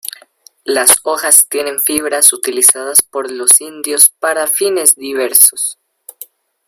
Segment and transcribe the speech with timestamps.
[0.63, 5.77] Las hojas tienen fibras utilizadas por los indios para fines diversos.